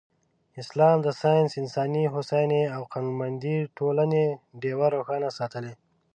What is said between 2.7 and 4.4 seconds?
او قانونمندې ټولنې